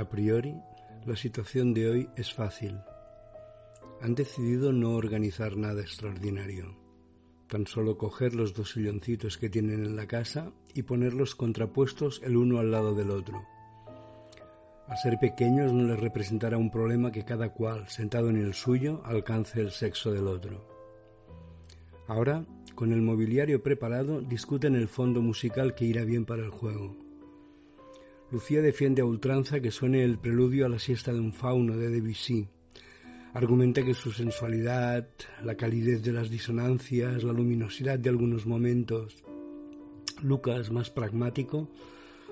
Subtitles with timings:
[0.00, 0.54] A priori,
[1.04, 2.80] la situación de hoy es fácil.
[4.00, 6.74] Han decidido no organizar nada extraordinario,
[7.48, 12.38] tan solo coger los dos silloncitos que tienen en la casa y ponerlos contrapuestos el
[12.38, 13.44] uno al lado del otro.
[14.88, 19.02] Al ser pequeños no les representará un problema que cada cual, sentado en el suyo,
[19.04, 20.66] alcance el sexo del otro.
[22.08, 27.09] Ahora, con el mobiliario preparado, discuten el fondo musical que irá bien para el juego.
[28.32, 31.88] Lucía defiende a ultranza que suene el preludio a la siesta de un fauno de
[31.88, 32.46] Debussy.
[33.34, 35.08] Argumenta que su sensualidad,
[35.42, 39.24] la calidez de las disonancias, la luminosidad de algunos momentos.
[40.22, 41.68] Lucas, más pragmático,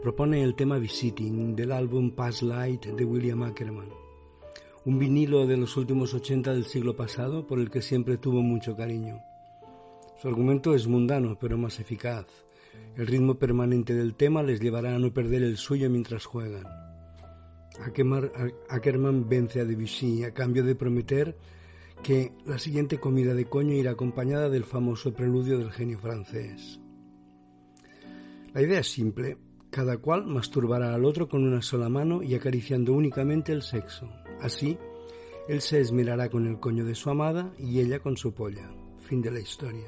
[0.00, 3.88] propone el tema Visiting del álbum Past Light de William Ackerman,
[4.84, 8.76] un vinilo de los últimos 80 del siglo pasado por el que siempre tuvo mucho
[8.76, 9.18] cariño.
[10.22, 12.26] Su argumento es mundano pero más eficaz
[12.96, 16.64] el ritmo permanente del tema les llevará a no perder el suyo mientras juegan.
[18.68, 21.36] Ackerman vence a Debussy a cambio de prometer
[22.02, 26.80] que la siguiente comida de coño irá acompañada del famoso preludio del genio francés.
[28.52, 29.36] La idea es simple,
[29.70, 34.10] cada cual masturbará al otro con una sola mano y acariciando únicamente el sexo.
[34.40, 34.76] Así,
[35.48, 38.70] él se esmerará con el coño de su amada y ella con su polla.
[38.98, 39.86] Fin de la historia.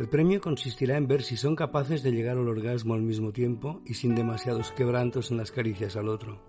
[0.00, 3.82] El premio consistirá en ver si son capaces de llegar al orgasmo al mismo tiempo
[3.84, 6.40] y sin demasiados quebrantos en las caricias al otro.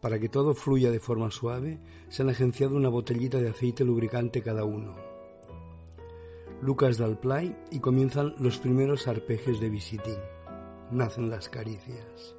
[0.00, 4.40] Para que todo fluya de forma suave, se han agenciado una botellita de aceite lubricante
[4.40, 4.94] cada uno.
[6.62, 10.20] Lucas da el play y comienzan los primeros arpegios de visiting.
[10.90, 12.34] Nacen las caricias.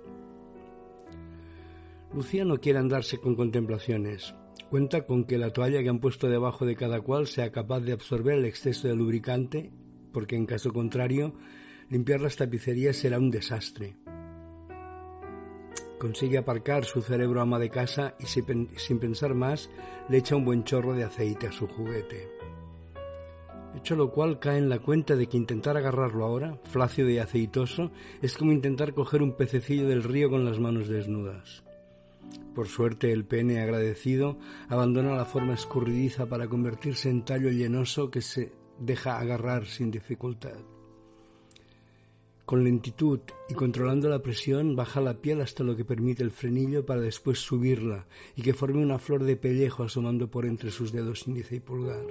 [2.15, 4.33] Lucía no quiere andarse con contemplaciones.
[4.71, 7.93] Cuenta con que la toalla que han puesto debajo de cada cual sea capaz de
[7.93, 9.71] absorber el exceso de lubricante
[10.15, 11.33] porque en caso contrario,
[11.89, 13.97] limpiar las tapicerías será un desastre.
[15.99, 19.69] Consigue aparcar su cerebro ama de casa y sin pensar más
[20.07, 22.29] le echa un buen chorro de aceite a su juguete.
[23.75, 27.91] Hecho lo cual cae en la cuenta de que intentar agarrarlo ahora, flácido y aceitoso,
[28.21, 31.65] es como intentar coger un pececillo del río con las manos desnudas.
[32.55, 34.37] Por suerte el pene agradecido
[34.69, 40.57] abandona la forma escurridiza para convertirse en tallo llenoso que se deja agarrar sin dificultad.
[42.45, 46.85] Con lentitud y controlando la presión, baja la piel hasta lo que permite el frenillo
[46.85, 48.05] para después subirla
[48.35, 52.05] y que forme una flor de pellejo asomando por entre sus dedos índice y pulgar.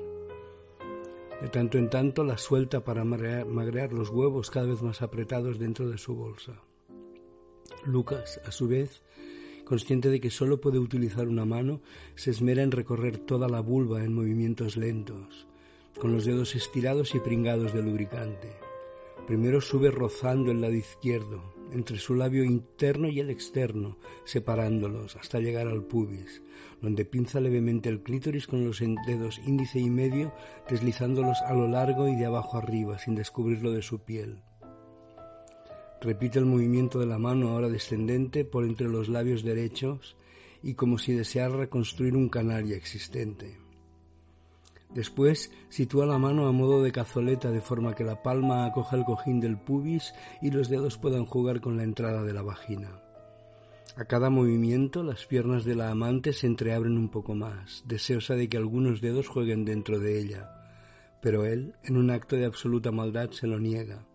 [1.40, 5.88] De tanto en tanto la suelta para magrear los huevos cada vez más apretados dentro
[5.88, 6.60] de su bolsa.
[7.84, 9.02] Lucas, a su vez,
[9.64, 11.80] consciente de que solo puede utilizar una mano,
[12.16, 15.46] se esmera en recorrer toda la vulva en movimientos lentos,
[15.98, 18.52] con los dedos estirados y pringados de lubricante.
[19.26, 25.40] Primero sube rozando el lado izquierdo, entre su labio interno y el externo, separándolos hasta
[25.40, 26.42] llegar al pubis,
[26.80, 30.32] donde pinza levemente el clítoris con los dedos índice y medio,
[30.68, 34.42] deslizándolos a lo largo y de abajo arriba, sin descubrirlo de su piel.
[36.00, 40.16] Repite el movimiento de la mano ahora descendente por entre los labios derechos
[40.62, 43.63] y como si deseara reconstruir un canal ya existente.
[44.94, 49.04] Después sitúa la mano a modo de cazoleta de forma que la palma acoja el
[49.04, 53.00] cojín del pubis y los dedos puedan jugar con la entrada de la vagina.
[53.96, 58.48] A cada movimiento las piernas de la amante se entreabren un poco más, deseosa de
[58.48, 60.50] que algunos dedos jueguen dentro de ella.
[61.20, 64.06] Pero él, en un acto de absoluta maldad, se lo niega.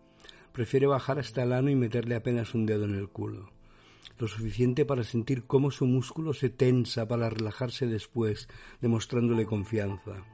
[0.54, 3.52] Prefiere bajar hasta el ano y meterle apenas un dedo en el culo.
[4.18, 8.48] Lo suficiente para sentir cómo su músculo se tensa para relajarse después,
[8.82, 10.26] demostrándole confianza.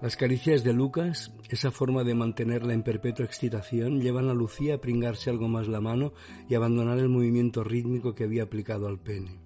[0.00, 4.78] Las caricias de Lucas, esa forma de mantenerla en perpetua excitación, llevan a Lucía a
[4.78, 6.12] pringarse algo más la mano
[6.48, 9.40] y abandonar el movimiento rítmico que había aplicado al pene.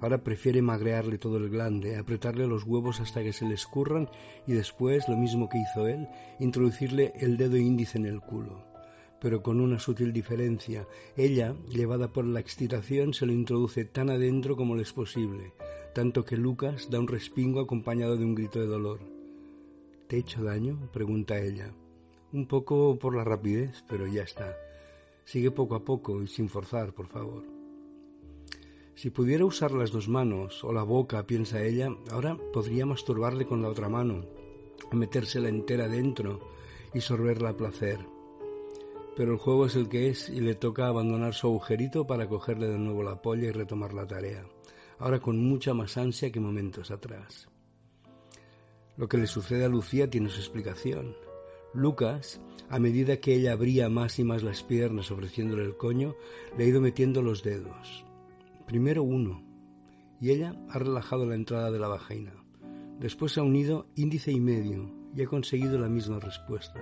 [0.00, 4.08] Ahora prefiere magrearle todo el glande, apretarle los huevos hasta que se le escurran
[4.46, 6.08] y después, lo mismo que hizo él,
[6.40, 8.64] introducirle el dedo índice en el culo.
[9.20, 10.88] Pero con una sutil diferencia.
[11.14, 15.52] Ella, llevada por la excitación, se lo introduce tan adentro como le es posible,
[15.94, 19.13] tanto que Lucas da un respingo acompañado de un grito de dolor.
[20.14, 20.78] ¿Te he hecho daño?
[20.92, 21.74] pregunta ella.
[22.32, 24.56] Un poco por la rapidez, pero ya está.
[25.24, 27.42] Sigue poco a poco y sin forzar, por favor.
[28.94, 33.60] Si pudiera usar las dos manos o la boca, piensa ella, ahora podría masturbarle con
[33.60, 34.24] la otra mano,
[34.92, 36.38] metérsela entera dentro
[36.94, 37.98] y sorberla a placer.
[39.16, 42.68] Pero el juego es el que es y le toca abandonar su agujerito para cogerle
[42.68, 44.46] de nuevo la polla y retomar la tarea,
[45.00, 47.48] ahora con mucha más ansia que momentos atrás.
[48.96, 51.16] Lo que le sucede a Lucía tiene su explicación.
[51.72, 56.14] Lucas, a medida que ella abría más y más las piernas ofreciéndole el coño,
[56.56, 58.04] le ha ido metiendo los dedos.
[58.66, 59.42] Primero uno,
[60.20, 62.32] y ella ha relajado la entrada de la vagina.
[63.00, 66.80] Después ha unido índice y medio y ha conseguido la misma respuesta.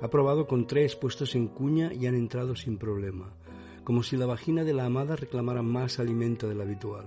[0.00, 3.34] Ha probado con tres puestos en cuña y han entrado sin problema,
[3.82, 7.06] como si la vagina de la amada reclamara más alimento del habitual.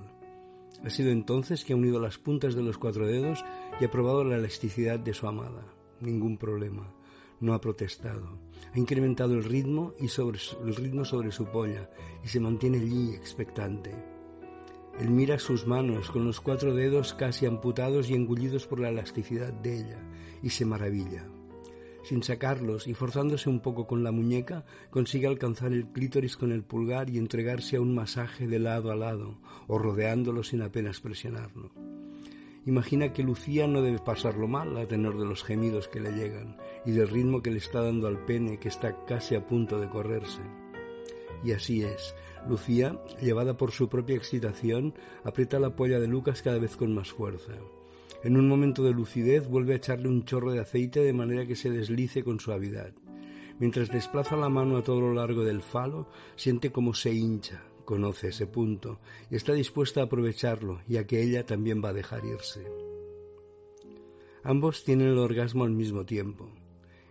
[0.84, 3.44] Ha sido entonces que ha unido las puntas de los cuatro dedos
[3.80, 5.66] y ha probado la elasticidad de su amada.
[6.00, 6.94] Ningún problema
[7.40, 8.40] no ha protestado.
[8.74, 11.90] Ha incrementado el ritmo y sobre el ritmo sobre su polla
[12.24, 13.92] y se mantiene allí expectante.
[15.00, 19.54] Él mira sus manos con los cuatro dedos casi amputados y engullidos por la elasticidad
[19.54, 20.00] de ella
[20.42, 21.28] y se maravilla.
[22.04, 26.64] Sin sacarlos y forzándose un poco con la muñeca, consigue alcanzar el clítoris con el
[26.64, 31.87] pulgar y entregarse a un masaje de lado a lado o rodeándolo sin apenas presionarlo.
[32.68, 36.58] Imagina que Lucía no debe pasarlo mal a tenor de los gemidos que le llegan
[36.86, 39.88] y del ritmo que le está dando al pene que está casi a punto de
[39.88, 40.42] correrse.
[41.46, 42.14] Y así es.
[42.46, 44.94] Lucía, llevada por su propia excitación,
[45.24, 47.54] aprieta la polla de Lucas cada vez con más fuerza.
[48.22, 51.56] En un momento de lucidez vuelve a echarle un chorro de aceite de manera que
[51.56, 52.92] se deslice con suavidad.
[53.60, 58.28] Mientras desplaza la mano a todo lo largo del falo, siente como se hincha, conoce
[58.28, 59.00] ese punto
[59.32, 62.68] y está dispuesta a aprovecharlo, ya que ella también va a dejar irse.
[64.44, 66.50] Ambos tienen el orgasmo al mismo tiempo.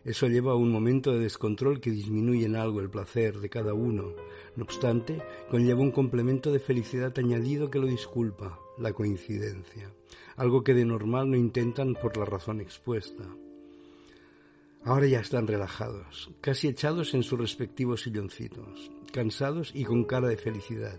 [0.04, 3.72] Eso lleva a un momento de descontrol que disminuye en algo el placer de cada
[3.72, 4.12] uno.
[4.54, 9.90] No obstante, conlleva un complemento de felicidad añadido que lo disculpa, la coincidencia,
[10.36, 13.24] algo que de normal no intentan por la razón expuesta.
[14.84, 20.36] Ahora ya están relajados, casi echados en sus respectivos silloncitos, cansados y con cara de
[20.36, 20.98] felicidad.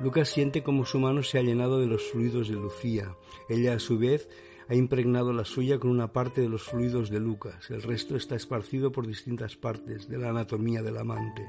[0.00, 3.16] Lucas siente como su mano se ha llenado de los fluidos de Lucía.
[3.48, 4.28] Ella, a su vez,
[4.68, 7.70] ha impregnado la suya con una parte de los fluidos de Lucas.
[7.70, 11.48] El resto está esparcido por distintas partes de la anatomía del amante.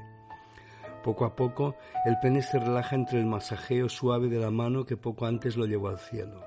[1.04, 1.76] Poco a poco,
[2.06, 5.66] el pene se relaja entre el masajeo suave de la mano que poco antes lo
[5.66, 6.42] llevó al cielo.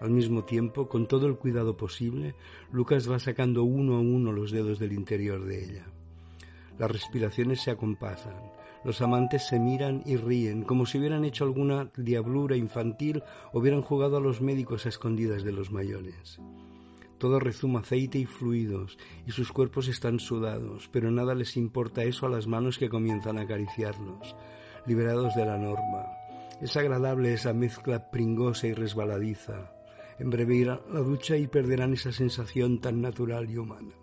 [0.00, 2.34] Al mismo tiempo, con todo el cuidado posible,
[2.72, 5.86] Lucas va sacando uno a uno los dedos del interior de ella.
[6.76, 8.59] Las respiraciones se acompasan.
[8.82, 13.22] Los amantes se miran y ríen, como si hubieran hecho alguna diablura infantil
[13.52, 16.40] o hubieran jugado a los médicos a escondidas de los mayores.
[17.18, 18.96] Todo rezuma aceite y fluidos,
[19.26, 23.36] y sus cuerpos están sudados, pero nada les importa eso a las manos que comienzan
[23.36, 24.34] a acariciarlos,
[24.86, 26.06] liberados de la norma.
[26.62, 29.72] Es agradable esa mezcla pringosa y resbaladiza.
[30.18, 33.94] En breve irá la ducha y perderán esa sensación tan natural y humana.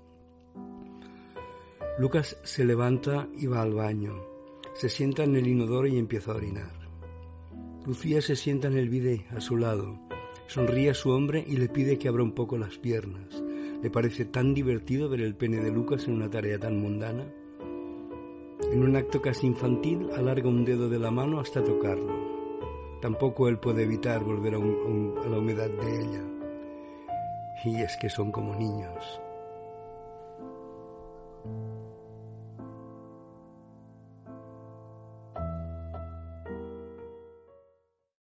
[1.98, 4.27] Lucas se levanta y va al baño.
[4.78, 6.72] Se sienta en el inodoro y empieza a orinar.
[7.88, 9.98] Lucía se sienta en el bidé a su lado.
[10.46, 13.44] Sonríe a su hombre y le pide que abra un poco las piernas.
[13.82, 17.26] Le parece tan divertido ver el pene de Lucas en una tarea tan mundana.
[18.72, 22.14] En un acto casi infantil, alarga un dedo de la mano hasta tocarlo.
[23.02, 26.22] Tampoco él puede evitar volver a, la humedad de ella.
[27.66, 29.22] Y es que son como niños.